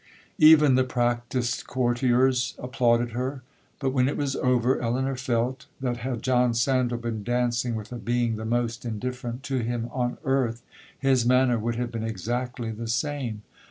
Even 0.39 0.73
the 0.73 0.83
practised 0.83 1.67
courtiers 1.67 2.55
applauded 2.57 3.11
her. 3.11 3.43
But, 3.77 3.91
when 3.93 4.07
it 4.07 4.17
was 4.17 4.35
over, 4.35 4.81
Elinor 4.81 5.15
felt, 5.15 5.67
that 5.79 5.97
had 5.97 6.23
John 6.23 6.55
Sandal 6.55 6.97
been 6.97 7.21
dancing 7.23 7.75
with 7.75 7.91
a 7.91 7.97
being 7.97 8.35
the 8.35 8.43
most 8.43 8.83
indifferent 8.83 9.43
to 9.43 9.59
him 9.59 9.89
on 9.91 10.17
earth, 10.23 10.63
his 10.97 11.23
manner 11.23 11.59
would 11.59 11.75
have 11.75 11.91
been 11.91 12.01
exactly 12.03 12.71
the 12.71 12.87
same. 12.87 13.43